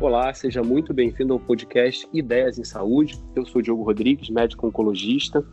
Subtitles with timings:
[0.00, 3.20] Olá, seja muito bem-vindo ao podcast Ideias em Saúde.
[3.36, 5.44] Eu sou Diogo Rodrigues, médico oncologista.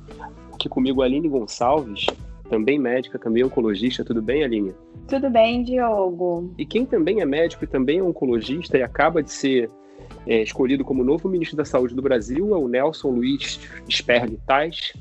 [0.54, 2.06] Aqui comigo Aline Gonçalves,
[2.50, 4.06] também médica, também oncologista.
[4.06, 4.74] Tudo bem, Aline?
[5.06, 6.56] Tudo bem, Diogo.
[6.58, 9.70] E quem também é médico e também é oncologista e acaba de ser
[10.26, 13.60] é, escolhido como novo ministro da Saúde do Brasil é o Nelson Luiz
[13.92, 14.94] Sperli Tais,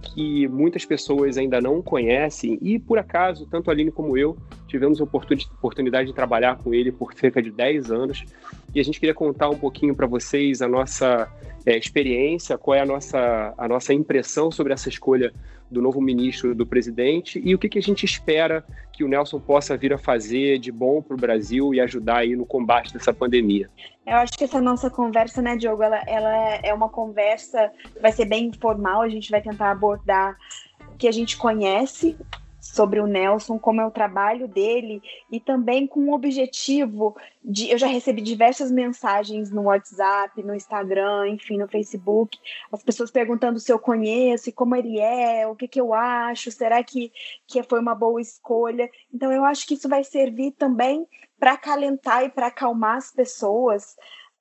[0.00, 4.34] que muitas pessoas ainda não conhecem e, por acaso, tanto a Aline como eu
[4.68, 8.24] tivemos a oportunidade de trabalhar com ele por cerca de 10 anos
[8.74, 11.28] e a gente queria contar um pouquinho para vocês a nossa
[11.66, 15.32] é, experiência, qual é a nossa, a nossa impressão sobre essa escolha
[15.70, 19.38] do novo ministro do presidente e o que, que a gente espera que o Nelson
[19.38, 23.12] possa vir a fazer de bom para o Brasil e ajudar aí no combate dessa
[23.12, 23.68] pandemia.
[24.06, 28.24] Eu acho que essa nossa conversa, né, Diogo, ela, ela é uma conversa vai ser
[28.24, 30.36] bem informal, a gente vai tentar abordar
[30.98, 32.16] que a gente conhece
[32.60, 37.70] sobre o Nelson, como é o trabalho dele e também com o objetivo de.
[37.70, 42.38] Eu já recebi diversas mensagens no WhatsApp, no Instagram, enfim, no Facebook,
[42.72, 46.50] as pessoas perguntando se eu conheço e como ele é, o que, que eu acho,
[46.50, 47.12] será que,
[47.46, 48.90] que foi uma boa escolha?
[49.12, 51.06] Então, eu acho que isso vai servir também
[51.38, 53.96] para acalentar e para acalmar as pessoas.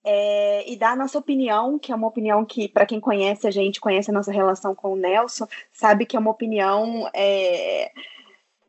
[0.10, 3.52] É, e dar a nossa opinião, que é uma opinião que, para quem conhece a
[3.52, 7.92] gente, conhece a nossa relação com o Nelson, sabe que é uma opinião é,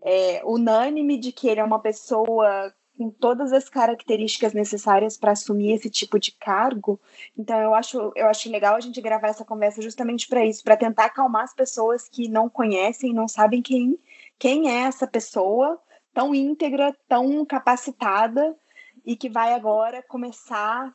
[0.02, 5.74] é, unânime de que ele é uma pessoa com todas as características necessárias para assumir
[5.74, 7.00] esse tipo de cargo.
[7.38, 10.76] Então eu acho eu acho legal a gente gravar essa conversa justamente para isso, para
[10.76, 13.96] tentar acalmar as pessoas que não conhecem, não sabem quem
[14.36, 15.80] quem é essa pessoa
[16.12, 18.56] tão íntegra, tão capacitada
[19.06, 20.92] e que vai agora começar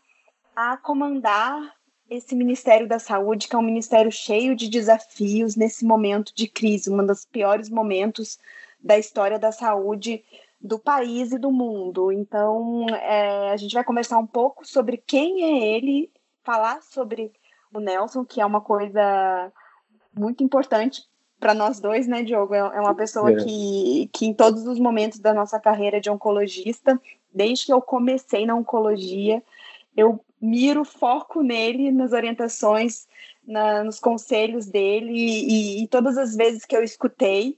[0.55, 1.73] a comandar
[2.09, 6.91] esse Ministério da Saúde, que é um ministério cheio de desafios nesse momento de crise,
[6.91, 8.37] um dos piores momentos
[8.79, 10.23] da história da saúde
[10.61, 12.11] do país e do mundo.
[12.11, 16.11] Então, é, a gente vai conversar um pouco sobre quem é ele,
[16.43, 17.31] falar sobre
[17.73, 19.51] o Nelson, que é uma coisa
[20.13, 21.03] muito importante
[21.39, 22.53] para nós dois, né, Diogo?
[22.53, 23.35] É, é uma pessoa é.
[23.35, 26.99] Que, que, em todos os momentos da nossa carreira de oncologista,
[27.33, 29.43] desde que eu comecei na oncologia,
[29.95, 33.07] eu miro foco nele, nas orientações,
[33.47, 37.57] na, nos conselhos dele, e, e todas as vezes que eu escutei,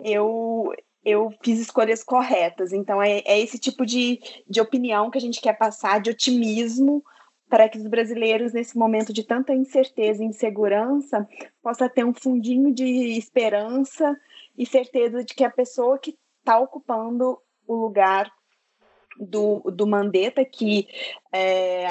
[0.00, 0.72] eu,
[1.04, 2.72] eu fiz escolhas corretas.
[2.72, 7.04] Então, é, é esse tipo de, de opinião que a gente quer passar, de otimismo,
[7.50, 11.28] para que os brasileiros, nesse momento de tanta incerteza e insegurança,
[11.62, 14.18] possa ter um fundinho de esperança
[14.56, 18.32] e certeza de que a pessoa que está ocupando o lugar
[19.18, 20.88] do, do Mandetta, que,
[21.32, 21.86] é,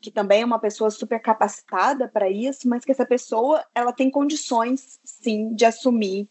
[0.00, 4.10] que também é uma pessoa super capacitada para isso, mas que essa pessoa ela tem
[4.10, 6.28] condições, sim, de assumir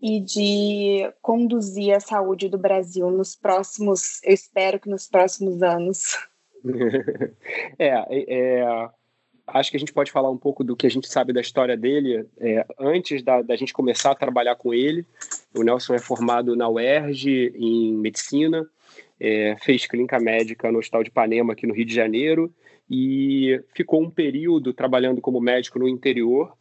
[0.00, 6.18] e de conduzir a saúde do Brasil nos próximos, eu espero que nos próximos anos.
[7.78, 8.88] é, é,
[9.46, 11.76] acho que a gente pode falar um pouco do que a gente sabe da história
[11.76, 15.06] dele é, antes da, da, gente começar a trabalhar com ele.
[15.54, 18.66] O Nelson é formado na UERJ em medicina,
[19.24, 22.52] é, fez clínica médica no Hospital de Ipanema aqui no Rio de Janeiro
[22.90, 26.52] e ficou um período trabalhando como médico no interior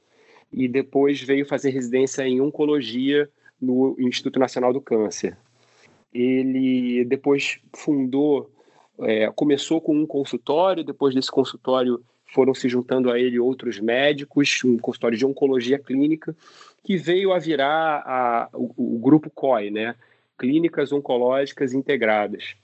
[0.54, 3.28] e depois veio fazer residência em oncologia
[3.60, 5.36] no Instituto Nacional do Câncer.
[6.14, 8.52] Ele depois fundou,
[9.00, 14.62] é, começou com um consultório, depois desse consultório foram se juntando a ele outros médicos,
[14.64, 16.36] um consultório de oncologia clínica,
[16.84, 19.96] que veio a virar a, o, o grupo COI, né?
[20.42, 22.56] Clínicas Oncológicas Integradas.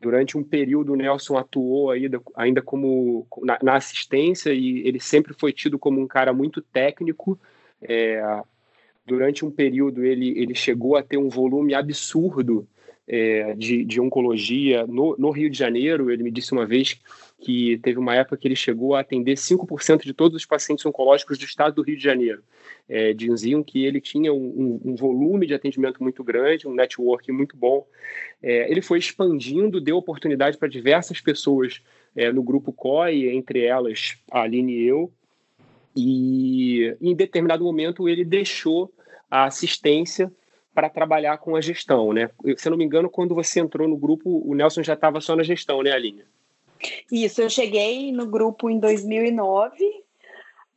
[0.00, 5.32] Durante um período, o Nelson atuou ainda, ainda como na, na, assistência e ele sempre
[5.32, 7.38] foi tido como um cara muito técnico.
[7.80, 8.20] É,
[9.06, 12.66] durante um período, ele, ele chegou a ter um volume absurdo
[13.06, 16.10] é, de, de oncologia no, no Rio de Janeiro.
[16.10, 17.00] Ele me disse uma vez
[17.40, 21.36] que teve uma época que ele chegou a atender 5% de todos os pacientes oncológicos
[21.36, 22.42] do estado do Rio de Janeiro.
[22.88, 27.56] É, diziam que ele tinha um, um, volume de atendimento muito grande, um network muito
[27.56, 27.86] bom.
[28.42, 31.82] É, ele foi expandindo, deu oportunidade para diversas pessoas
[32.16, 35.12] é, no grupo COI, entre elas a Aline e eu,
[35.96, 38.92] e em determinado momento ele deixou
[39.30, 40.32] a assistência
[40.74, 42.28] para trabalhar com a gestão, né?
[42.56, 45.36] Se eu não me engano, quando você entrou no grupo, o Nelson já estava só
[45.36, 46.24] na gestão, né, Aline?
[47.10, 49.76] Isso, eu cheguei no grupo em 2009.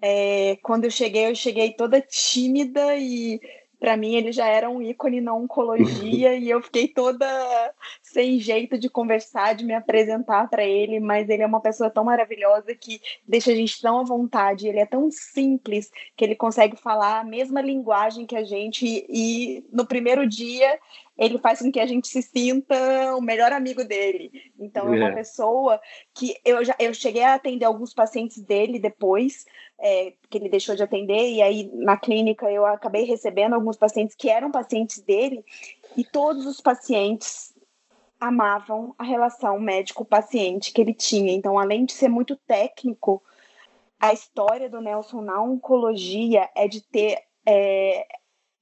[0.01, 3.41] É, quando eu cheguei, eu cheguei toda tímida e
[3.79, 7.25] para mim ele já era um ícone na oncologia e eu fiquei toda
[8.01, 12.03] sem jeito de conversar, de me apresentar para ele, mas ele é uma pessoa tão
[12.03, 16.75] maravilhosa que deixa a gente tão à vontade, ele é tão simples que ele consegue
[16.75, 20.80] falar a mesma linguagem que a gente e no primeiro dia
[21.18, 24.31] ele faz com que a gente se sinta o melhor amigo dele.
[24.59, 25.81] Então, é, é uma pessoa
[26.13, 29.45] que eu já eu cheguei a atender alguns pacientes dele depois,
[29.79, 34.15] é, que ele deixou de atender, e aí na clínica eu acabei recebendo alguns pacientes
[34.15, 35.44] que eram pacientes dele,
[35.95, 37.56] e todos os pacientes
[38.19, 41.31] amavam a relação médico-paciente que ele tinha.
[41.31, 43.21] Então, além de ser muito técnico,
[44.00, 48.06] a história do Nelson na oncologia é de ter é,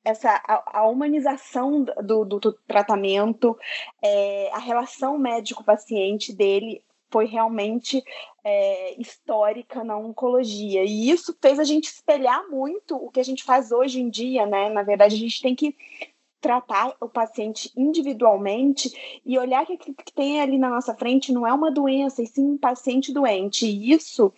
[0.03, 3.57] essa a, a humanização do, do, do tratamento,
[4.01, 6.83] é, a relação médico-paciente dele
[7.15, 8.03] foi realmente
[8.43, 10.83] é, histórica na oncologia.
[10.83, 14.45] E isso fez a gente espelhar muito o que a gente faz hoje em dia,
[14.45, 14.67] né?
[14.67, 15.73] Na verdade, a gente tem que
[16.41, 21.47] tratar o paciente individualmente e olhar que aquilo que tem ali na nossa frente não
[21.47, 23.65] é uma doença, e sim um paciente doente.
[23.65, 24.33] E isso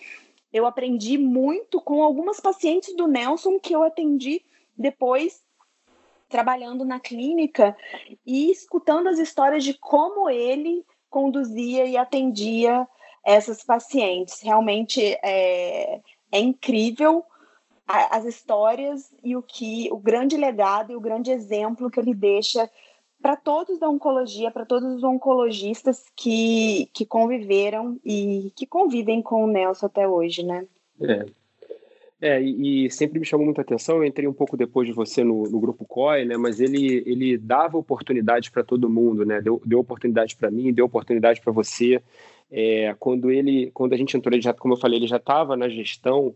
[0.53, 4.43] eu aprendi muito com algumas pacientes do Nelson que eu atendi
[4.77, 5.41] depois
[6.29, 7.75] trabalhando na clínica
[8.23, 12.87] e escutando as histórias de como ele conduzia e atendia
[13.25, 14.41] essas pacientes.
[14.41, 16.01] Realmente é,
[16.31, 17.23] é incrível
[17.87, 22.69] as histórias e o que o grande legado e o grande exemplo que ele deixa
[23.21, 29.43] para todos da oncologia, para todos os oncologistas que, que conviveram e que convivem com
[29.43, 30.67] o Nelson até hoje, né?
[31.01, 31.25] É.
[32.19, 35.43] É, e, sempre me chamou muita atenção, eu entrei um pouco depois de você no,
[35.43, 39.79] no grupo COI, né, mas ele, ele dava oportunidades para todo mundo, né, deu, deu
[39.79, 42.01] oportunidade para mim, deu oportunidade para você,
[42.51, 45.55] é, quando ele, quando a gente entrou, ele já, como eu falei, ele já estava
[45.55, 46.33] na gestão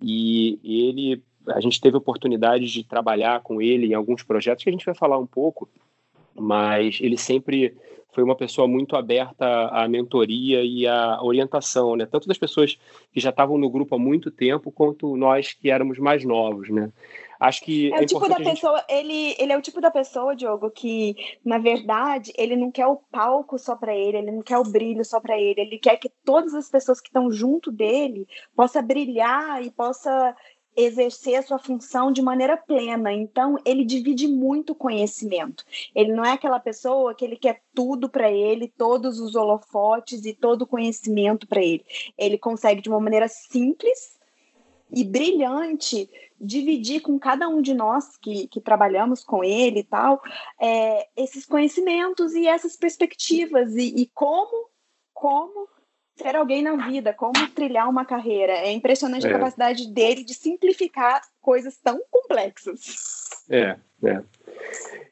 [0.00, 4.70] e, e ele, a gente teve oportunidade de trabalhar com ele em alguns projetos que
[4.70, 5.68] a gente vai falar um pouco,
[6.38, 7.74] mas ele sempre
[8.12, 12.04] foi uma pessoa muito aberta à mentoria e à orientação, né?
[12.04, 12.76] Tanto das pessoas
[13.12, 16.90] que já estavam no grupo há muito tempo, quanto nós que éramos mais novos, né?
[17.38, 18.92] Acho que é, é o tipo da pessoa, gente...
[18.92, 21.14] ele, ele é o tipo da pessoa, Diogo, que
[21.44, 25.04] na verdade ele não quer o palco só para ele, ele não quer o brilho
[25.04, 28.26] só para ele, ele quer que todas as pessoas que estão junto dele
[28.56, 30.34] possa brilhar e possa
[30.78, 33.12] exercer a sua função de maneira plena.
[33.12, 35.64] Então, ele divide muito conhecimento.
[35.92, 40.32] Ele não é aquela pessoa que ele quer tudo para ele, todos os holofotes e
[40.32, 41.84] todo o conhecimento para ele.
[42.16, 44.16] Ele consegue, de uma maneira simples
[44.90, 46.08] e brilhante,
[46.40, 50.22] dividir com cada um de nós que, que trabalhamos com ele e tal,
[50.60, 54.70] é, esses conhecimentos e essas perspectivas e, e como,
[55.12, 55.68] como
[56.18, 58.52] ser alguém na vida, como trilhar uma carreira.
[58.52, 59.30] É impressionante é.
[59.30, 63.28] a capacidade dele de simplificar coisas tão complexas.
[63.48, 64.22] É, é.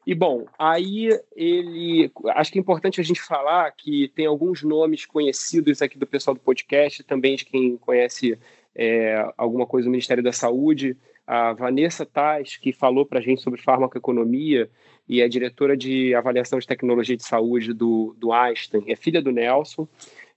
[0.07, 2.11] E bom, aí ele.
[2.27, 6.35] Acho que é importante a gente falar que tem alguns nomes conhecidos aqui do pessoal
[6.35, 8.39] do podcast, também de quem conhece
[8.75, 10.97] é, alguma coisa do Ministério da Saúde.
[11.27, 14.71] A Vanessa Tais, que falou para a gente sobre farmacoeconomia
[15.09, 19.33] e é diretora de avaliação de tecnologia de saúde do, do Einstein, é filha do
[19.33, 19.89] Nelson.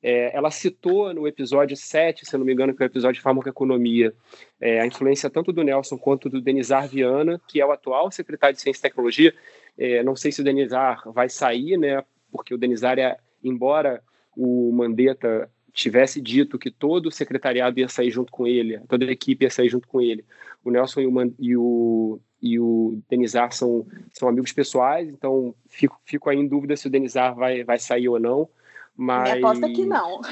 [0.01, 3.21] É, ela citou no episódio 7, se não me engano, que é o episódio de
[3.21, 4.13] farmacoeconomia,
[4.59, 8.55] é, a influência tanto do Nelson quanto do Denizar Viana, que é o atual secretário
[8.55, 9.33] de Ciência e Tecnologia.
[9.77, 14.01] É, não sei se o Denizar vai sair, né, porque o Denizar, é, embora
[14.35, 19.11] o Mandetta tivesse dito que todo o secretariado ia sair junto com ele, toda a
[19.11, 20.25] equipe ia sair junto com ele,
[20.63, 25.99] o Nelson e o, e o, e o Denizar são, são amigos pessoais, então fico,
[26.05, 28.49] fico aí em dúvida se o Denizar vai, vai sair ou não.
[28.99, 29.23] Mas...
[29.23, 30.21] Minha aposta que não.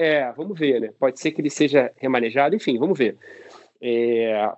[0.00, 0.92] É, vamos ver, né?
[0.96, 3.16] Pode ser que ele seja remanejado, enfim, vamos ver.
[3.82, 4.48] É,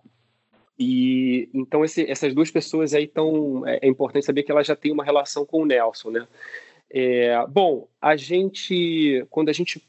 [0.78, 3.66] e então esse, essas duas pessoas aí estão.
[3.66, 6.28] É, é, importante saber que elas já têm uma relação com o Nelson, né?
[6.90, 9.82] É, bom, a gente, quando a gente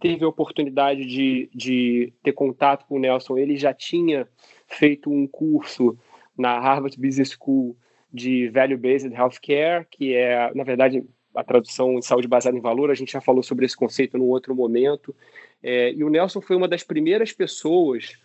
[0.00, 4.26] teve a oportunidade de, de ter contato com o Nelson, ele já tinha
[4.66, 5.96] feito um curso
[6.36, 7.76] na Harvard Business School
[8.12, 11.04] de Value Based Healthcare, que é, na verdade,
[11.36, 14.24] a tradução em saúde baseada em valor, a gente já falou sobre esse conceito num
[14.24, 15.14] outro momento.
[15.62, 18.16] É, e o Nelson foi uma das primeiras pessoas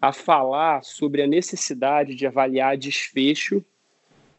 [0.00, 3.64] a falar sobre a necessidade de avaliar desfecho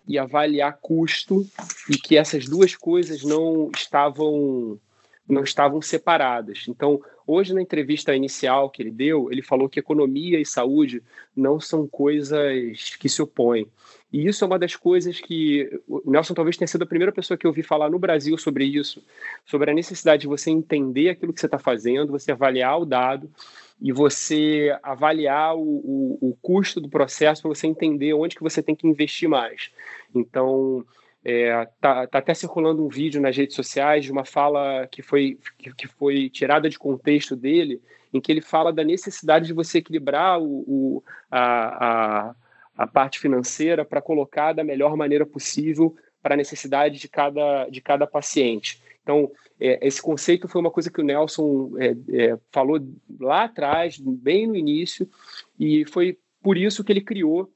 [0.08, 1.46] e avaliar custo
[1.90, 4.80] e que essas duas coisas não estavam
[5.28, 6.66] não estavam separadas.
[6.68, 11.02] Então, hoje na entrevista inicial que ele deu, ele falou que economia e saúde
[11.36, 13.68] não são coisas que se opõem.
[14.16, 17.38] E isso é uma das coisas que o Nelson talvez tenha sido a primeira pessoa
[17.38, 19.04] que eu ouvi falar no Brasil sobre isso,
[19.46, 23.30] sobre a necessidade de você entender aquilo que você está fazendo, você avaliar o dado
[23.82, 28.64] e você avaliar o, o, o custo do processo para você entender onde que você
[28.64, 29.70] tem que investir mais.
[30.16, 30.86] Então,
[31.22, 35.38] é, tá, tá, até circulando um vídeo nas redes sociais de uma fala que foi,
[35.58, 37.82] que, que, foi tirada de contexto dele,
[38.14, 42.36] em que ele fala da necessidade de você equilibrar o, o a, a
[42.78, 47.82] a parte financeira para colocar da melhor maneira possível para a necessidade de cada, de
[47.82, 48.82] cada paciente.
[49.04, 52.80] Então, é, esse conceito foi uma coisa que o Nelson é, é, falou
[53.20, 55.08] lá atrás, bem no início,
[55.60, 57.52] e foi por isso que ele criou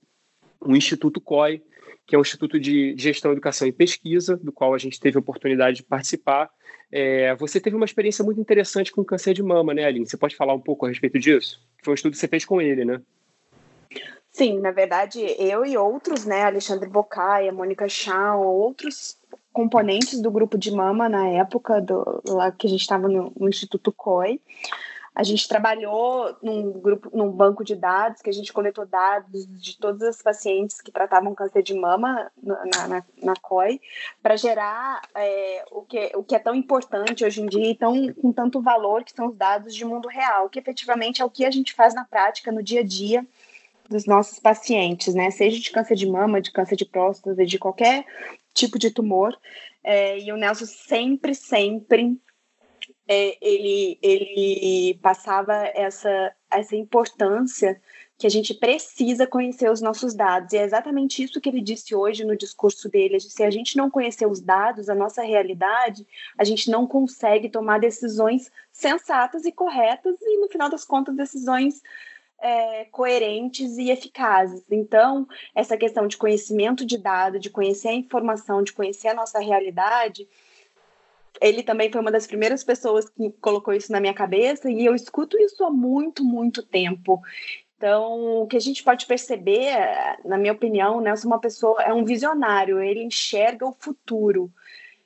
[0.61, 1.63] o Instituto COI,
[2.05, 5.19] que é um Instituto de Gestão, Educação e Pesquisa, do qual a gente teve a
[5.19, 6.49] oportunidade de participar.
[6.91, 10.07] É, você teve uma experiência muito interessante com câncer de mama, né, Aline?
[10.07, 11.61] Você pode falar um pouco a respeito disso?
[11.83, 13.01] Foi um estudo que você fez com ele, né?
[14.39, 19.17] Sim, na verdade, eu e outros, né, Alexandre Bocaia, Mônica Chão, outros
[19.51, 23.50] componentes do grupo de mama na época do, lá que a gente estava no, no,
[23.50, 24.39] Instituto COI.
[25.13, 29.77] A gente trabalhou num grupo, num banco de dados, que a gente coletou dados de
[29.77, 33.81] todas as pacientes que tratavam câncer de mama na, na, na COI,
[34.24, 38.13] para gerar é, o, que, o que é tão importante hoje em dia e tão,
[38.13, 41.43] com tanto valor, que são os dados de mundo real, que efetivamente é o que
[41.43, 43.27] a gente faz na prática, no dia a dia,
[43.89, 45.31] dos nossos pacientes, né?
[45.31, 48.05] Seja de câncer de mama, de câncer de próstata, de qualquer
[48.53, 49.36] tipo de tumor.
[49.84, 52.19] É, e o Nelson sempre, sempre
[53.08, 57.81] é, ele, ele passava essa, essa importância
[58.19, 60.51] que a gente precisa conhecer os nossos dados.
[60.51, 63.17] E é exatamente isso que ele disse hoje no discurso dele.
[63.17, 66.05] Se a gente não conhecer os dados, a nossa realidade,
[66.38, 71.81] a gente não consegue tomar decisões sensatas e corretas e, no final das contas, decisões
[72.41, 74.63] é, coerentes e eficazes.
[74.72, 79.39] Então, essa questão de conhecimento de dado, de conhecer a informação, de conhecer a nossa
[79.39, 80.27] realidade,
[81.41, 84.96] ele também foi uma das primeiras pessoas que colocou isso na minha cabeça e eu
[84.96, 87.22] escuto isso há muito, muito tempo.
[87.77, 89.74] Então, o que a gente pode perceber,
[90.25, 94.51] na minha opinião, Nelson é uma pessoa, é um visionário, ele enxerga o futuro.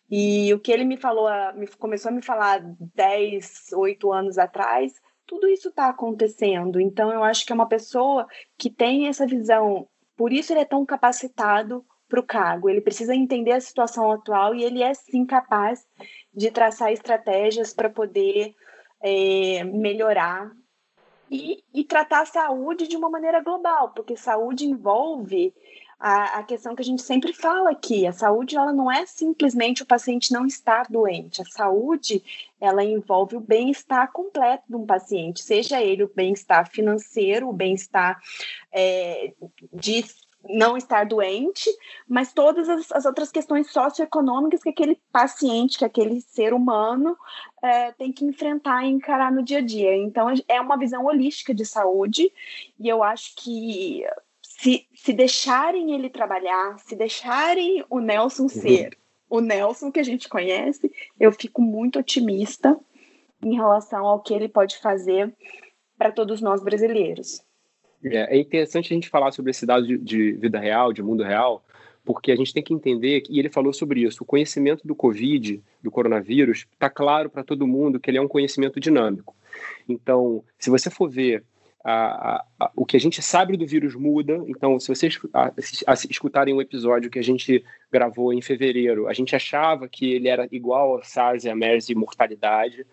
[0.09, 2.61] E o que ele me falou, me, começou a me falar
[2.95, 4.93] 10, 8 anos atrás,
[5.25, 6.79] tudo isso está acontecendo.
[6.79, 8.27] Então, eu acho que é uma pessoa
[8.57, 12.69] que tem essa visão, por isso ele é tão capacitado para o cargo.
[12.69, 15.85] Ele precisa entender a situação atual e ele é sim capaz
[16.33, 18.53] de traçar estratégias para poder
[19.01, 20.51] é, melhorar
[21.29, 25.53] e, e tratar a saúde de uma maneira global, porque saúde envolve
[25.99, 29.83] a, a, questão que a gente sempre fala aqui, a saúde ela não é simplesmente
[29.83, 32.23] o paciente não estar doente, a saúde
[32.59, 38.19] ela envolve o bem-estar completo de um paciente, seja ele o bem-estar financeiro, o bem-estar
[38.71, 39.33] é,
[39.71, 40.05] de
[40.49, 41.69] não estar doente,
[42.07, 47.17] mas todas as, as, outras questões socioeconômicas que aquele paciente, que aquele ser humano
[47.61, 49.95] é, tem que enfrentar e encarar no dia a dia.
[49.95, 52.31] Então, é uma visão holística de saúde,
[52.77, 54.03] e eu acho que
[54.63, 58.49] se, se deixarem ele trabalhar, se deixarem o Nelson uhum.
[58.49, 58.97] ser
[59.29, 60.89] o Nelson que a gente conhece,
[61.19, 62.79] eu fico muito otimista
[63.43, 65.33] em relação ao que ele pode fazer
[65.97, 67.43] para todos nós brasileiros.
[68.05, 71.23] É, é, interessante a gente falar sobre esse dado de, de, vida real, de mundo
[71.23, 71.61] real,
[72.05, 75.61] porque a gente tem que entender, e ele falou sobre isso, o conhecimento do Covid,
[75.81, 79.35] do coronavírus, está claro para todo mundo que ele é um conhecimento dinâmico.
[79.89, 81.43] Então, se você for ver
[81.83, 84.41] a, a, o que a gente sabe do vírus muda.
[84.47, 85.19] Então, se vocês
[86.09, 90.47] escutarem um episódio que a gente gravou em fevereiro, a gente achava que ele era
[90.51, 92.85] igual ao SARS e a MERS de mortalidade.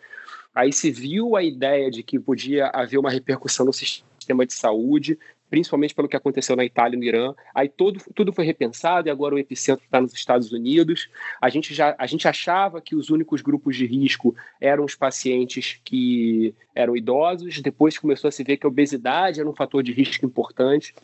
[0.53, 5.17] Aí se viu a ideia de que podia haver uma repercussão no sistema de saúde,
[5.51, 7.35] principalmente pelo que aconteceu na Itália e no Irã.
[7.55, 11.11] Aí todo, tudo foi repensado e agora o epicentro está nos Estados Unidos.
[11.41, 15.81] A gente já a gente achava que os únicos grupos de risco eram os pacientes
[15.85, 17.61] que eram idosos.
[17.61, 20.95] Depois começou a se ver que a obesidade era um fator de risco importante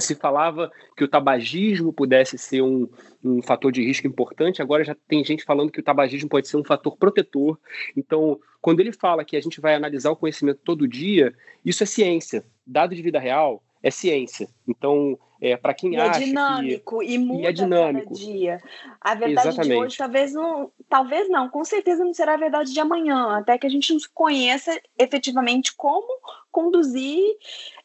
[0.00, 2.88] se falava que o tabagismo pudesse ser um,
[3.22, 6.56] um fator de risco importante, agora já tem gente falando que o tabagismo pode ser
[6.56, 7.58] um fator protetor.
[7.96, 11.34] Então, quando ele fala que a gente vai analisar o conhecimento todo dia,
[11.64, 12.44] isso é ciência.
[12.66, 14.48] Dado de vida real, é ciência.
[14.66, 16.20] Então, é, para quem e é acha.
[16.20, 17.06] É dinâmico que...
[17.06, 18.08] e muda e é dinâmico.
[18.08, 18.60] cada dia.
[19.00, 19.78] A verdade Exatamente.
[19.78, 20.72] de hoje talvez não.
[20.88, 24.78] Talvez não, com certeza não será a verdade de amanhã, até que a gente conheça
[24.98, 26.06] efetivamente como
[26.50, 27.22] conduzir.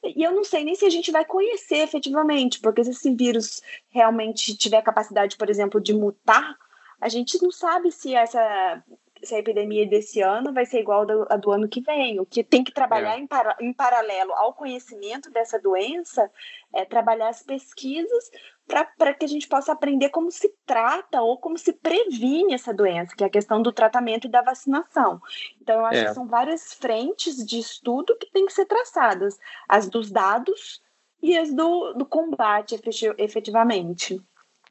[0.03, 3.61] E eu não sei nem se a gente vai conhecer efetivamente, porque se esse vírus
[3.89, 6.55] realmente tiver capacidade, por exemplo, de mutar,
[6.99, 8.83] a gente não sabe se essa
[9.23, 12.19] se a epidemia desse ano vai ser igual a do ano que vem.
[12.19, 13.19] O que tem que trabalhar é.
[13.19, 16.29] em, para, em paralelo ao conhecimento dessa doença
[16.73, 18.31] é trabalhar as pesquisas
[18.67, 23.15] para que a gente possa aprender como se trata ou como se previne essa doença,
[23.15, 25.21] que é a questão do tratamento e da vacinação.
[25.61, 26.05] Então, eu acho é.
[26.05, 29.37] que são várias frentes de estudo que têm que ser traçadas:
[29.67, 30.81] as dos dados
[31.21, 32.79] e as do, do combate
[33.17, 34.21] efetivamente.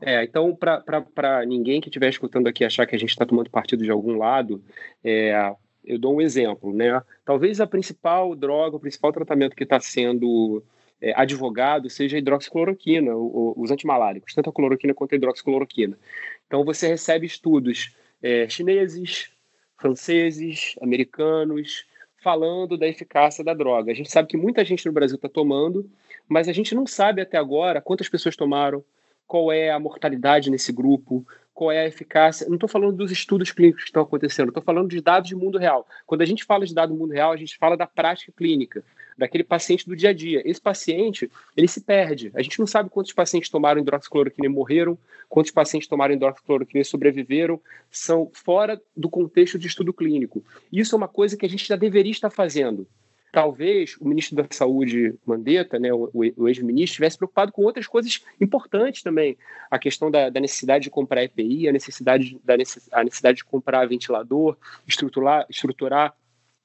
[0.01, 3.85] É, então, para ninguém que estiver escutando aqui achar que a gente está tomando partido
[3.85, 4.63] de algum lado,
[5.05, 5.55] é,
[5.85, 7.03] eu dou um exemplo, né?
[7.25, 10.63] Talvez a principal droga, o principal tratamento que está sendo
[11.01, 15.99] é, advogado seja a hidroxicloroquina, o, os antimaláricos, tanto a cloroquina quanto a hidroxicloroquina.
[16.47, 19.31] Então você recebe estudos é, chineses,
[19.77, 21.85] franceses, americanos,
[22.23, 23.93] falando da eficácia da droga.
[23.93, 25.91] A gente sabe que muita gente no Brasil está tomando,
[26.29, 28.85] mas a gente não sabe até agora quantas pessoas tomaram,
[29.31, 32.49] qual é a mortalidade nesse grupo, qual é a eficácia.
[32.49, 35.57] Não estou falando dos estudos clínicos que estão acontecendo, estou falando de dados de mundo
[35.57, 35.87] real.
[36.05, 38.83] Quando a gente fala de dado do mundo real, a gente fala da prática clínica,
[39.17, 40.43] daquele paciente do dia a dia.
[40.45, 42.33] Esse paciente, ele se perde.
[42.35, 46.85] A gente não sabe quantos pacientes tomaram hidroxicloroquina e morreram, quantos pacientes tomaram hidroxicloroquina e
[46.85, 50.45] sobreviveram, são fora do contexto de estudo clínico.
[50.73, 52.85] Isso é uma coisa que a gente já deveria estar fazendo
[53.33, 58.25] talvez o ministro da Saúde, Mandetta, né, o, o ex-ministro, estivesse preocupado com outras coisas
[58.41, 59.37] importantes também.
[59.71, 62.55] A questão da, da necessidade de comprar EPI, a necessidade, da
[62.93, 64.57] a necessidade de comprar ventilador,
[64.87, 66.15] estruturar, estruturar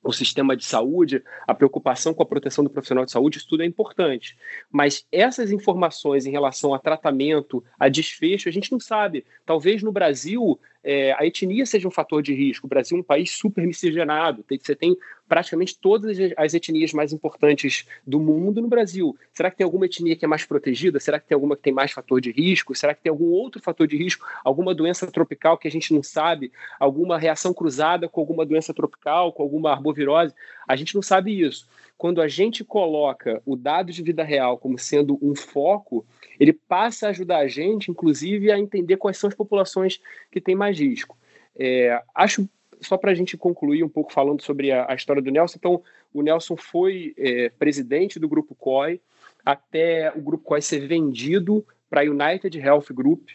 [0.06, 3.64] o sistema de saúde, a preocupação com a proteção do profissional de saúde, isso tudo
[3.64, 4.38] é importante.
[4.72, 9.26] Mas essas informações em relação a tratamento, a desfecho, a gente não sabe.
[9.46, 12.68] Talvez no Brasil é, a etnia seja um fator de risco.
[12.68, 14.46] O Brasil é um país super miscigenado.
[14.48, 14.96] Você tem
[15.28, 19.18] praticamente todas as etnias mais importantes do mundo no Brasil.
[19.34, 21.00] Será que tem alguma etnia que é mais protegida?
[21.00, 22.76] Será que tem alguma que tem mais fator de risco?
[22.76, 24.28] Será que tem algum outro fator de risco?
[24.44, 26.52] Alguma doença tropical que a gente não sabe?
[26.80, 30.36] Alguma reação cruzada com alguma doença tropical, com alguma arbovirose?
[30.68, 31.68] A gente não sabe isso.
[31.98, 36.06] Quando a gente coloca o dado de vida real como sendo um foco,
[36.40, 40.56] ele passa a ajudar a gente, inclusive, a entender quais são as populações que têm
[40.56, 41.18] mais risco.
[41.58, 42.48] É, acho,
[42.82, 45.82] só para a gente concluir um pouco falando sobre a, a, história do Nelson, então,
[46.14, 49.00] o Nelson foi é, presidente do Grupo COI,
[49.46, 53.30] até o Grupo COI ser vendido para a United Health Group,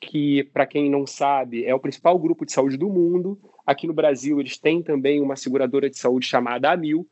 [0.00, 3.38] que, para quem não sabe, é o principal grupo de saúde do mundo.
[3.66, 7.06] Aqui no Brasil, eles têm também uma seguradora de saúde chamada Amil.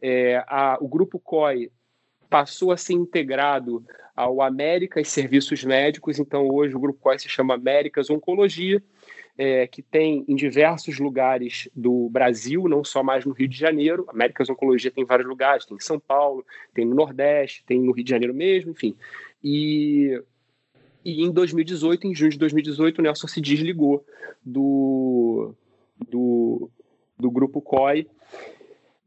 [0.00, 1.70] É, a, o Grupo COI
[2.28, 3.84] passou a ser integrado
[4.14, 8.82] ao Américas Serviços Médicos, então hoje o Grupo COI se chama Américas Oncologia,
[9.38, 14.06] é, que tem em diversos lugares do Brasil, não só mais no Rio de Janeiro.
[14.08, 18.04] Américas Oncologia tem vários lugares, tem em São Paulo, tem no Nordeste, tem no Rio
[18.04, 18.96] de Janeiro mesmo, enfim.
[19.44, 20.20] E,
[21.04, 24.04] e em 2018, em junho de 2018, o Nelson se desligou
[24.42, 25.54] do,
[26.08, 26.70] do,
[27.18, 28.08] do Grupo COI.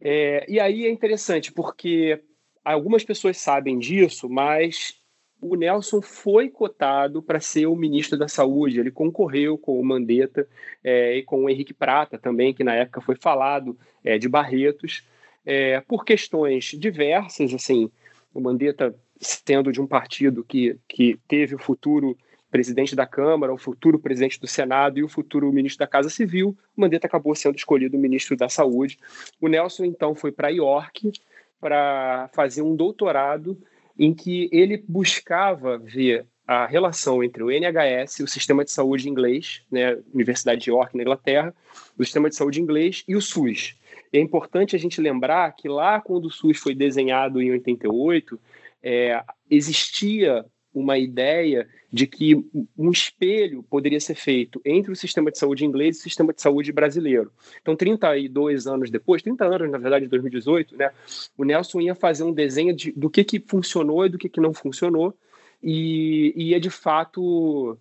[0.02, 2.22] É, e aí é interessante, porque
[2.64, 5.00] algumas pessoas sabem disso, mas
[5.42, 8.80] o Nelson foi cotado para ser o ministro da Saúde.
[8.80, 10.48] Ele concorreu com o Mandetta
[10.84, 15.06] é, e com o Henrique Prata também, que na época foi falado é, de Barretos,
[15.46, 17.54] é, por questões diversas.
[17.54, 17.90] Assim,
[18.34, 22.18] o Mandetta sendo de um partido que, que teve o futuro
[22.50, 26.58] presidente da Câmara, o futuro presidente do Senado e o futuro ministro da Casa Civil,
[26.76, 28.98] o Mandetta acabou sendo escolhido ministro da Saúde.
[29.40, 31.12] O Nelson então foi para York
[31.60, 33.62] para fazer um doutorado
[33.98, 39.62] em que ele buscava ver a relação entre o NHS, o sistema de saúde inglês,
[39.72, 41.54] né, Universidade de York, na Inglaterra,
[41.96, 43.76] o sistema de saúde inglês e o SUS.
[44.12, 48.40] E é importante a gente lembrar que lá, quando o SUS foi desenhado em 88,
[48.82, 52.36] é, existia uma ideia de que
[52.78, 56.42] um espelho poderia ser feito entre o sistema de saúde inglês e o sistema de
[56.42, 57.32] saúde brasileiro.
[57.62, 60.92] Então, 32 anos depois, 30 anos, na verdade, em 2018, né,
[61.38, 64.40] o Nelson ia fazer um desenho de, do que, que funcionou e do que, que
[64.40, 65.16] não funcionou,
[65.62, 67.78] e ia, de fato,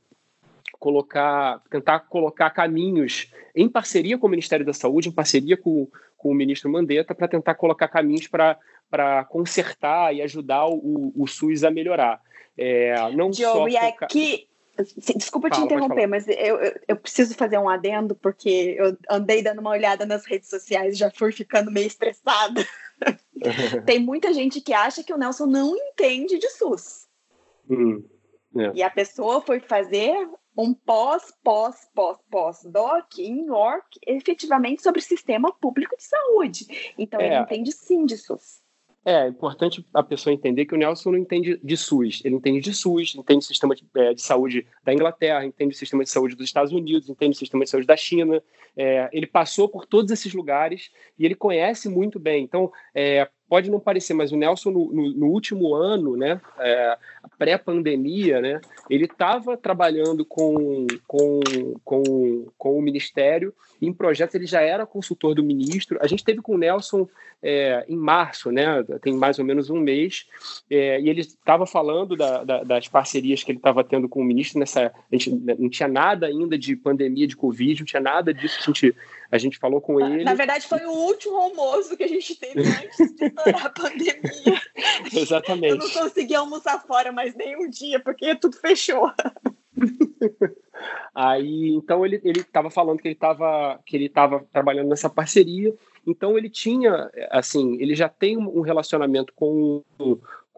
[0.79, 6.31] colocar, tentar colocar caminhos em parceria com o Ministério da Saúde, em parceria com, com
[6.31, 11.71] o ministro Mandetta, para tentar colocar caminhos para consertar e ajudar o, o SUS a
[11.71, 12.21] melhorar.
[12.57, 14.49] É, não Diogo, só e aqui.
[15.17, 19.43] Desculpa Fala, te interromper, mas eu, eu, eu, preciso fazer um adendo, porque eu andei
[19.43, 22.65] dando uma olhada nas redes sociais e já fui ficando meio estressada.
[23.85, 27.09] Tem muita gente que acha que o Nelson não entende de SUS.
[27.69, 28.05] Hum,
[28.57, 28.71] é.
[28.75, 35.53] E a pessoa foi fazer um pós, pós, pós, pós-doc em York, efetivamente sobre sistema
[35.53, 36.93] público de saúde.
[36.99, 37.27] Então, é.
[37.27, 38.61] ele entende sim de SUS.
[39.05, 42.61] É, é importante a pessoa entender que o Nelson não entende de SUS, ele entende
[42.61, 46.11] de SUS, entende o sistema de, é, de saúde da Inglaterra, entende o sistema de
[46.11, 48.43] saúde dos Estados Unidos, entende o sistema de saúde da China.
[48.77, 52.43] É, ele passou por todos esses lugares e ele conhece muito bem.
[52.43, 56.99] Então, é, pode não parecer, mas o Nelson, no, no, no último ano, né, é,
[57.39, 61.41] pré-pandemia, né, ele estava trabalhando com, com,
[61.83, 65.99] com, com o Ministério, em projetos ele já era consultor do ministro.
[66.01, 67.09] A gente teve com o Nelson
[67.43, 70.27] é, em março, né, tem mais ou menos um mês,
[70.71, 74.25] é, e ele estava falando da, da, das parcerias que ele estava tendo com o
[74.25, 74.87] ministro nessa.
[74.87, 78.59] A gente não tinha nada ainda de pandemia de Covid, não tinha nada disso.
[78.61, 78.95] A gente
[79.31, 80.25] a gente falou com ele.
[80.25, 84.61] Na verdade, foi o último almoço que a gente teve antes de estourar a pandemia.
[85.13, 85.71] Exatamente.
[85.71, 89.11] Eu não consegui almoçar fora mais nem um dia, porque tudo fechou.
[91.15, 95.75] Aí, então ele ele estava falando que ele estava que ele estava trabalhando nessa parceria.
[96.07, 99.83] Então ele tinha, assim, ele já tem um relacionamento com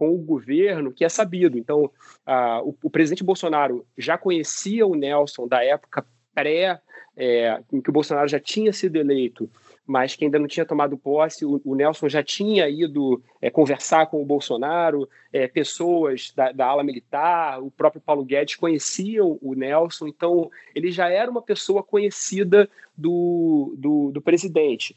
[0.01, 1.59] com o governo que é sabido.
[1.59, 1.91] Então,
[2.25, 6.81] a, o, o, presidente Bolsonaro já conhecia o Nelson da época pré,
[7.15, 9.51] é, em que o Bolsonaro já tinha sido eleito,
[9.87, 11.45] mas que ainda não tinha tomado posse.
[11.45, 16.67] O, o Nelson já tinha ido é, conversar com o Bolsonaro, é, pessoas da, da,
[16.67, 21.83] ala militar, o próprio Paulo Guedes conheciam o Nelson, então ele já era uma pessoa
[21.83, 24.97] conhecida do, do, do presidente.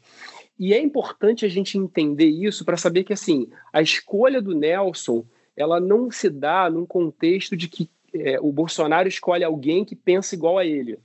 [0.58, 5.24] E é importante a gente entender isso para saber que assim a escolha do Nelson
[5.56, 10.34] ela não se dá num contexto de que é, o Bolsonaro escolhe alguém que pensa
[10.34, 10.98] igual a ele.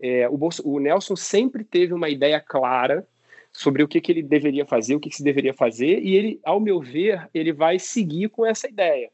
[0.00, 3.06] É, o, Bolso, o, Nelson sempre teve uma ideia clara
[3.52, 6.40] sobre o que, que ele deveria fazer, o que, que se deveria fazer, e ele,
[6.44, 9.10] ao meu ver, ele vai seguir com essa ideia.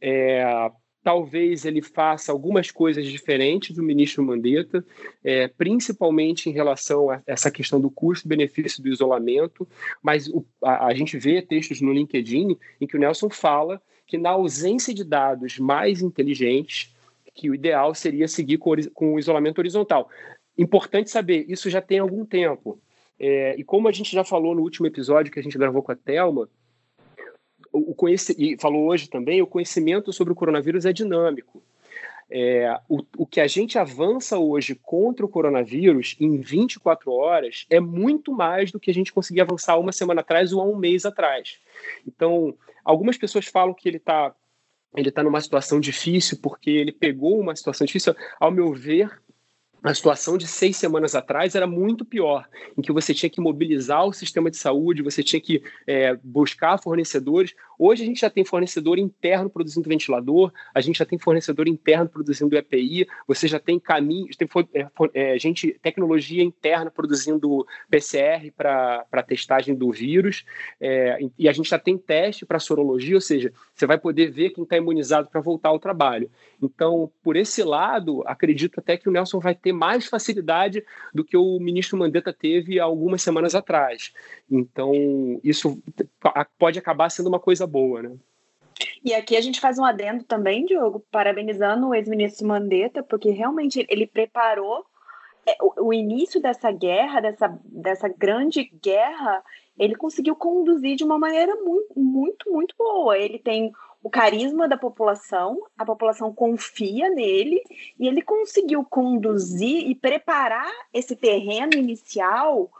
[0.00, 0.70] É,
[1.02, 4.84] talvez ele faça algumas coisas diferentes do ministro Mandetta,
[5.22, 9.68] é, principalmente em relação a essa questão do custo-benefício do isolamento,
[10.02, 14.16] mas o, a, a, gente vê textos no LinkedIn em que o Nelson fala que
[14.16, 16.91] na ausência de dados mais inteligentes,
[17.34, 18.74] que o ideal seria seguir com,
[19.14, 20.08] o isolamento horizontal.
[20.56, 22.80] Importante saber, isso já tem algum tempo.
[23.18, 25.92] É, e como a gente já falou no último episódio que a gente gravou com
[25.92, 26.48] a Thelma,
[27.72, 27.94] o
[28.38, 31.62] e falou hoje também, o conhecimento sobre o coronavírus é dinâmico.
[32.30, 37.78] É, o, o que a gente avança hoje contra o coronavírus em 24 horas é
[37.78, 41.04] muito mais do que a gente conseguia avançar uma semana atrás ou há um mês
[41.04, 41.58] atrás.
[42.06, 44.34] Então, algumas pessoas falam que ele está
[44.94, 48.14] ele está numa situação difícil porque ele pegou uma situação difícil.
[48.38, 49.10] Ao meu ver,
[49.82, 54.06] a situação de seis semanas atrás era muito pior, em que você tinha que mobilizar
[54.06, 57.52] o sistema de saúde, você tinha que é, buscar fornecedores.
[57.76, 62.08] Hoje a gente já tem fornecedor interno produzindo ventilador, a gente já tem fornecedor interno
[62.08, 69.22] produzindo EPI, você já tem caminhos, tem é, é, gente, tecnologia interna produzindo PCR para
[69.26, 70.44] testagem do vírus,
[70.80, 74.50] é, e a gente já tem teste para sorologia, ou seja, você vai poder ver
[74.50, 76.30] quem está imunizado para voltar ao trabalho.
[76.62, 81.36] Então, por esse lado, acredito até que o Nelson vai ter mais facilidade do que
[81.36, 84.12] o ministro Mandetta teve algumas semanas atrás.
[84.50, 84.92] Então,
[85.42, 85.82] isso
[86.58, 88.16] pode acabar sendo uma coisa boa, né?
[89.04, 93.86] E aqui a gente faz um adendo também, Diogo, parabenizando o ex-ministro Mandetta, porque realmente
[93.88, 94.84] ele preparou
[95.46, 99.42] é, o início dessa guerra, dessa, dessa grande guerra,
[99.78, 103.18] ele conseguiu conduzir de uma maneira muito, muito, muito boa.
[103.18, 107.62] Ele tem o carisma da população, a população confia nele
[107.98, 112.70] e ele conseguiu conduzir e preparar esse terreno inicial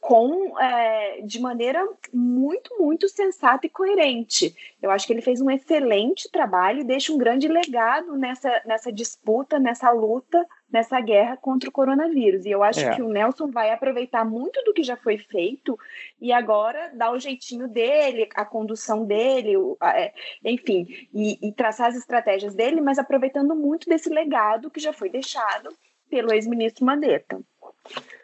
[0.00, 4.54] com é, de maneira muito, muito sensata e coerente.
[4.80, 8.90] Eu acho que ele fez um excelente trabalho e deixa um grande legado nessa, nessa
[8.90, 12.46] disputa, nessa luta nessa guerra contra o coronavírus.
[12.46, 12.94] E eu acho é.
[12.94, 15.78] que o Nelson vai aproveitar muito do que já foi feito
[16.20, 20.12] e agora dar o jeitinho dele, a condução dele, é,
[20.44, 25.10] enfim, e, e traçar as estratégias dele, mas aproveitando muito desse legado que já foi
[25.10, 25.70] deixado
[26.08, 27.40] pelo ex-ministro Mandetta.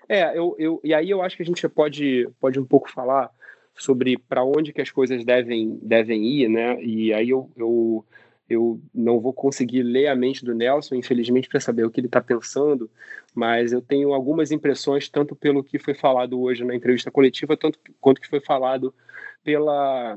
[0.09, 3.31] É, eu, eu, e aí eu acho que a gente pode, pode um pouco falar
[3.75, 6.83] sobre para onde que as coisas devem, devem ir, né?
[6.83, 8.05] E aí eu, eu
[8.49, 12.07] eu não vou conseguir ler a mente do Nelson, infelizmente, para saber o que ele
[12.07, 12.89] está pensando,
[13.35, 17.79] mas eu tenho algumas impressões, tanto pelo que foi falado hoje na entrevista coletiva, tanto
[18.01, 18.95] quanto que foi falado
[19.43, 20.17] pela,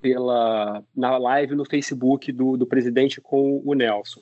[0.00, 4.20] pela na live no Facebook do, do presidente com o Nelson.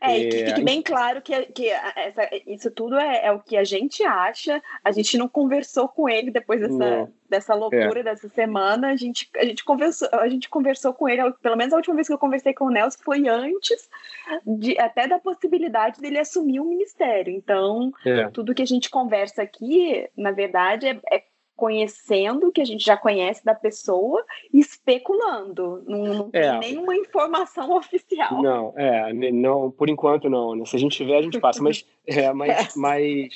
[0.00, 3.40] É, e que é, fique bem claro que, que essa, isso tudo é, é, o
[3.40, 4.62] que a gente acha.
[4.82, 8.02] A gente não conversou com ele depois dessa, dessa loucura é.
[8.02, 8.88] dessa semana.
[8.88, 12.06] A gente, a, gente conversou, a gente conversou com ele, pelo menos a última vez
[12.06, 13.88] que eu conversei com o Nelson foi antes
[14.46, 17.32] de, até da possibilidade dele assumir o um ministério.
[17.32, 18.28] Então, é.
[18.28, 21.22] tudo que a gente conversa aqui, na verdade, é, é
[21.56, 25.82] conhecendo o que a gente já conhece da pessoa e especulando.
[25.86, 26.58] Não, não é.
[26.58, 28.42] tem nenhuma informação oficial.
[28.42, 30.54] Não, é, não, por enquanto não.
[30.56, 30.64] Né?
[30.64, 31.62] Se a gente tiver, a gente passa.
[31.62, 32.68] Mas, é, mas, é.
[32.76, 33.28] mas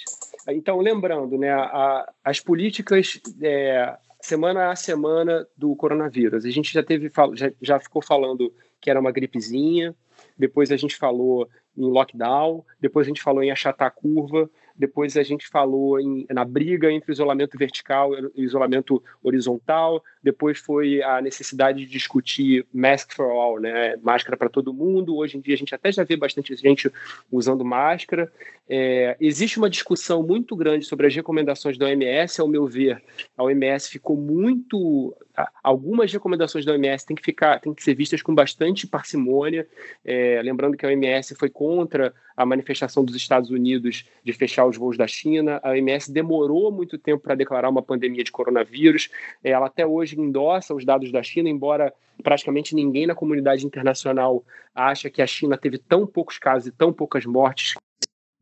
[0.48, 6.44] então, lembrando, né, a, as políticas é, semana a semana do coronavírus.
[6.44, 9.94] A gente já teve, já, já ficou falando que era uma gripezinha,
[10.36, 15.16] depois a gente falou em lockdown, depois a gente falou em achatar a curva, depois
[15.16, 21.20] a gente falou em, na briga entre isolamento vertical e isolamento horizontal, depois foi a
[21.20, 23.96] necessidade de discutir mask for all, né?
[24.02, 25.16] Máscara para todo mundo.
[25.16, 26.90] Hoje em dia a gente até já vê bastante gente
[27.30, 28.30] usando máscara.
[28.68, 33.02] É, existe uma discussão muito grande sobre as recomendações da OMS, ao meu ver.
[33.36, 35.16] A OMS ficou muito.
[35.62, 39.66] Algumas recomendações da OMS têm que ficar, têm que ser vistas com bastante parcimônia.
[40.04, 44.76] É, lembrando que a OMS foi contra a manifestação dos Estados Unidos de fechar os
[44.76, 45.60] voos da China.
[45.62, 49.08] A OMS demorou muito tempo para declarar uma pandemia de coronavírus.
[49.42, 54.44] É, ela até hoje endossa os dados da China, embora praticamente ninguém na comunidade internacional
[54.74, 57.74] acha que a China teve tão poucos casos e tão poucas mortes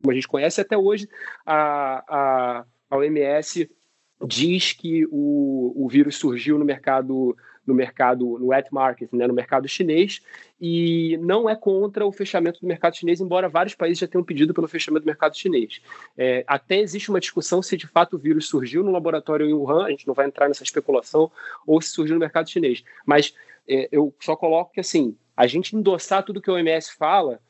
[0.00, 0.60] como a gente conhece.
[0.60, 1.08] Até hoje,
[1.46, 3.70] a, a, a OMS
[4.26, 9.34] diz que o, o vírus surgiu no mercado no mercado, no wet market, né, no
[9.34, 10.20] mercado chinês,
[10.60, 14.54] e não é contra o fechamento do mercado chinês, embora vários países já tenham pedido
[14.54, 15.80] pelo fechamento do mercado chinês.
[16.16, 19.86] É, até existe uma discussão se de fato o vírus surgiu no laboratório em Wuhan,
[19.86, 21.30] a gente não vai entrar nessa especulação,
[21.66, 22.84] ou se surgiu no mercado chinês.
[23.06, 23.34] Mas
[23.68, 27.40] é, eu só coloco que, assim, a gente endossar tudo que a OMS fala,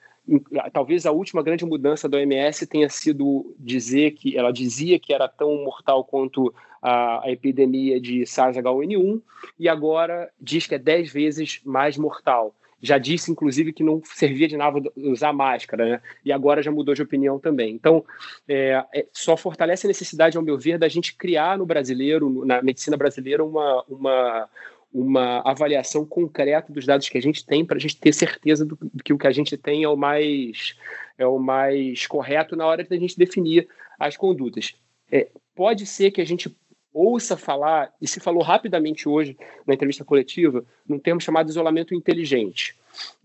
[0.72, 5.28] talvez a última grande mudança da OMS tenha sido dizer que ela dizia que era
[5.28, 9.22] tão mortal quanto a, a epidemia de SARS-CoV-1
[9.58, 12.54] e agora diz que é 10 vezes mais mortal.
[12.82, 16.02] Já disse, inclusive, que não servia de nada usar máscara, né?
[16.22, 17.74] E agora já mudou de opinião também.
[17.74, 18.04] Então,
[18.46, 22.60] é, é, só fortalece a necessidade, ao meu ver, da gente criar no brasileiro, na
[22.60, 24.48] medicina brasileira, uma, uma,
[24.92, 28.76] uma avaliação concreta dos dados que a gente tem para a gente ter certeza do,
[29.02, 30.76] que o que a gente tem é o mais
[31.16, 33.66] é o mais correto na hora de a gente definir
[33.98, 34.74] as condutas.
[35.10, 36.54] É, pode ser que a gente
[36.94, 42.76] ouça falar, e se falou rapidamente hoje na entrevista coletiva, num termo chamado isolamento inteligente,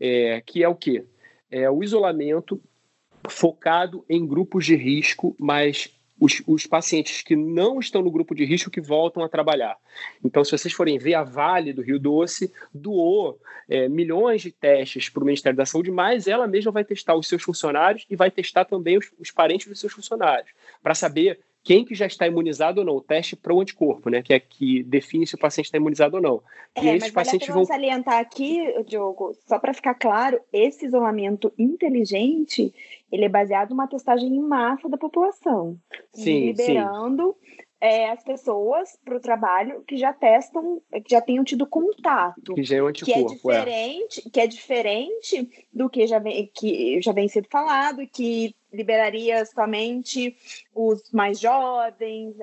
[0.02, 1.06] é, que é o quê?
[1.52, 2.60] É o isolamento
[3.30, 8.44] focado em grupos de risco, mas os, os, pacientes que não estão no grupo de
[8.44, 9.78] risco que voltam a trabalhar.
[10.24, 15.10] Então, se vocês forem ver, a Vale do Rio Doce doou é, milhões de testes
[15.10, 18.30] para o Ministério da Saúde, mas ela mesma vai testar os seus funcionários e vai
[18.30, 20.52] testar também os, os parentes dos seus funcionários,
[20.84, 24.22] para saber quem que já está imunizado ou não, o teste para o anticorpo, né,
[24.22, 26.42] que é que define se o paciente está imunizado ou não.
[26.76, 31.52] É, e esses pacientes vale vão salientar aqui, Diogo, só para ficar claro, esse isolamento
[31.58, 32.74] inteligente,
[33.12, 35.78] ele é baseado numa testagem em massa da população,
[36.14, 41.44] sim, liberando sim é, as pessoas para o trabalho que já testam, que já tenham
[41.44, 42.54] tido contato.
[42.54, 44.30] Que já é um anticorpo, que é diferente, é.
[44.30, 50.36] que é diferente do que já vem, que já vem sendo falado, que liberaria somente
[50.76, 52.36] os mais jovens.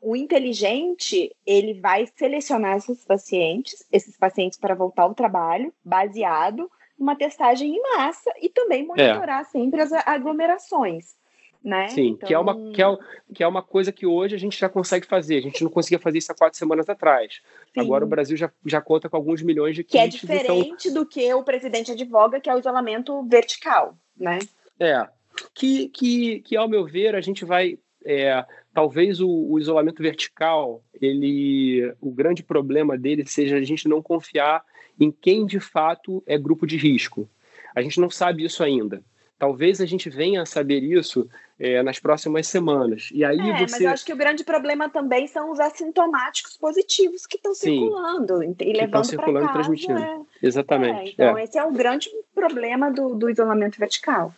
[0.00, 7.14] O inteligente, ele vai selecionar esses pacientes, esses pacientes para voltar ao trabalho, baseado numa
[7.14, 9.44] testagem em massa e também monitorar é.
[9.44, 11.16] sempre as aglomerações
[11.62, 11.88] né?
[11.88, 12.26] Sim, então...
[12.26, 14.68] que, é uma, então que, é, que é uma coisa que hoje a gente já
[14.68, 15.38] consegue fazer.
[15.38, 17.40] A gente não conseguia fazer isso há quatro semanas atrás.
[17.74, 17.80] Sim.
[17.80, 19.84] Agora o Brasil já, já conta com alguns milhões de.
[19.84, 21.02] Que é diferente então...
[21.02, 24.38] do que o presidente advoga, que é o isolamento vertical, né?
[24.78, 25.06] É,
[25.54, 27.78] que, que, que ao meu ver, a gente vai...
[28.04, 34.00] É, talvez o, o isolamento vertical, ele, o grande problema dele seja a gente não
[34.00, 34.62] confiar
[34.98, 37.28] em quem de fato é grupo de risco.
[37.74, 39.02] A gente não sabe isso ainda.
[39.38, 41.28] Talvez a gente venha a saber isso
[41.60, 43.08] é, nas próximas semanas.
[43.12, 43.72] E aí é, você...
[43.72, 48.42] mas eu acho que o grande problema também são os assintomáticos positivos que estão circulando
[48.42, 49.98] e que levando circulando casa, transmitindo.
[49.98, 50.20] É...
[50.42, 51.10] Exatamente.
[51.10, 51.44] É, então, é.
[51.44, 54.34] esse é o grande problema do, do isolamento vertical.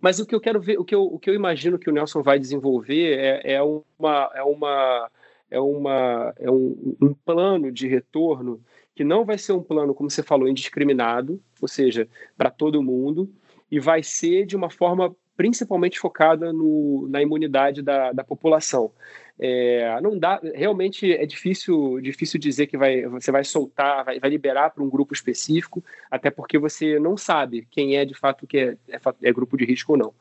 [0.00, 1.92] Mas o que eu quero ver, o que eu, o que eu imagino que o
[1.92, 5.10] Nelson vai desenvolver é, é uma, é uma,
[5.50, 8.60] é uma, é um, um plano de retorno
[8.94, 13.30] que não vai ser um plano, como você falou, indiscriminado, ou seja, para todo mundo,
[13.70, 18.92] e vai ser de uma forma principalmente focada no, na imunidade da, da população.
[19.38, 24.28] É, não dá, realmente é difícil, difícil dizer que vai, você vai soltar, vai, vai
[24.28, 28.58] liberar para um grupo específico, até porque você não sabe quem é de fato que
[28.58, 30.14] é, é, é grupo de risco ou não.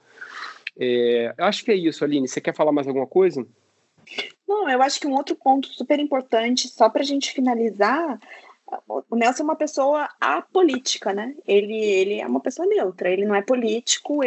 [0.80, 2.30] É, eu acho que é isso, Aline.
[2.30, 3.46] Você quer falar mais alguma coisa?
[4.48, 8.18] Não, eu acho que um outro ponto super importante, só para a gente finalizar,
[8.88, 11.36] o Nelson é uma pessoa apolítica, né?
[11.46, 14.20] Ele, ele é uma pessoa neutra, ele não é político,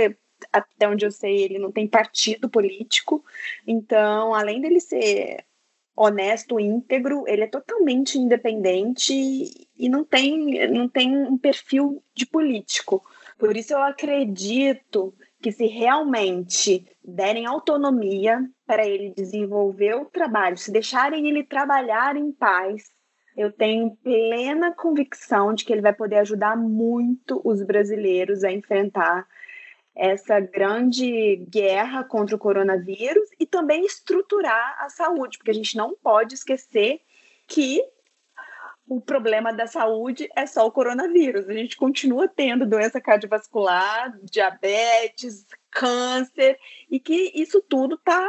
[0.52, 3.24] até onde eu sei, ele não tem partido político.
[3.66, 5.44] Então, além dele ser
[5.94, 9.12] honesto, íntegro, ele é totalmente independente
[9.76, 13.04] e não tem, não tem um perfil de político.
[13.38, 20.70] Por isso eu acredito que se realmente derem autonomia para ele desenvolver o trabalho, se
[20.70, 22.84] deixarem ele trabalhar em paz,
[23.36, 29.26] eu tenho plena convicção de que ele vai poder ajudar muito os brasileiros a enfrentar
[29.94, 35.94] essa grande guerra contra o coronavírus e também estruturar a saúde, porque a gente não
[36.02, 37.00] pode esquecer
[37.46, 37.82] que
[38.88, 41.48] o problema da saúde é só o coronavírus.
[41.48, 46.58] A gente continua tendo doença cardiovascular, diabetes, câncer,
[46.90, 48.28] e que isso tudo está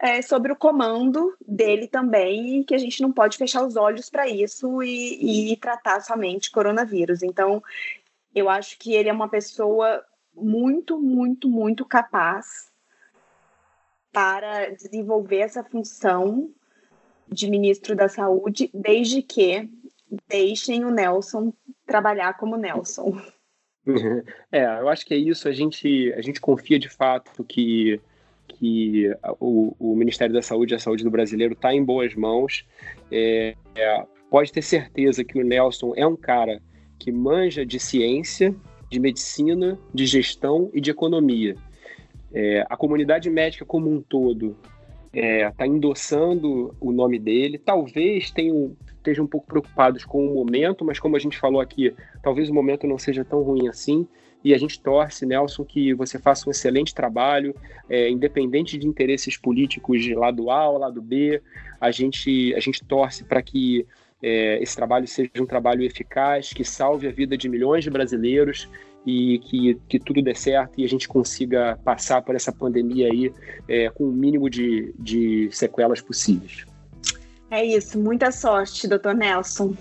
[0.00, 4.08] é, sobre o comando dele também, e que a gente não pode fechar os olhos
[4.08, 7.22] para isso e, e tratar somente coronavírus.
[7.22, 7.62] Então,
[8.34, 12.70] eu acho que ele é uma pessoa muito, muito, muito capaz
[14.12, 16.50] para desenvolver essa função
[17.28, 19.68] de ministro da Saúde, desde que
[20.26, 21.52] deixem o Nelson
[21.86, 23.20] trabalhar como Nelson.
[24.52, 25.48] É, eu acho que é isso.
[25.48, 27.98] A gente, a gente confia de fato que,
[28.48, 32.66] que o, o Ministério da Saúde e a saúde do brasileiro está em boas mãos.
[33.10, 36.60] É, é, pode ter certeza que o Nelson é um cara
[36.98, 38.54] que manja de ciência,
[38.90, 41.54] de medicina, de gestão e de economia.
[42.32, 44.56] É, a comunidade médica como um todo
[45.12, 47.58] está é, tá endossando o nome dele.
[47.58, 51.94] Talvez tenham, estejam um pouco preocupados com o momento, mas como a gente falou aqui,
[52.22, 54.06] talvez o momento não seja tão ruim assim.
[54.44, 57.54] E a gente torce, Nelson, que você faça um excelente trabalho,
[57.88, 61.42] é, independente de interesses políticos de lado A ou lado B.
[61.80, 63.84] A gente, a gente torce para que
[64.22, 68.68] é, esse trabalho seja um trabalho eficaz, que salve a vida de milhões de brasileiros
[69.06, 73.32] e que, que tudo dê certo e a gente consiga passar por essa pandemia aí
[73.68, 76.64] é, com o mínimo de, de sequelas possíveis.
[77.50, 79.74] É isso, muita sorte, doutor Nelson.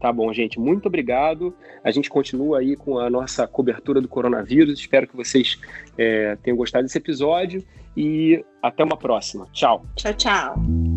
[0.00, 0.58] Tá bom, gente.
[0.58, 1.54] Muito obrigado.
[1.84, 4.80] A gente continua aí com a nossa cobertura do coronavírus.
[4.80, 5.60] Espero que vocês
[5.98, 7.62] é, tenham gostado desse episódio
[7.94, 9.46] e até uma próxima.
[9.52, 9.84] Tchau.
[9.94, 10.89] Tchau, tchau.